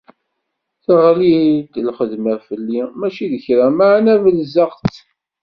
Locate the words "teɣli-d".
0.85-1.73